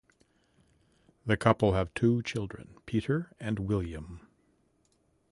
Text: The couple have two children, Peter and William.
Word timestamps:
The 1.27 1.37
couple 1.37 1.73
have 1.73 1.93
two 1.93 2.23
children, 2.23 2.73
Peter 2.87 3.35
and 3.39 3.59
William. 3.59 4.25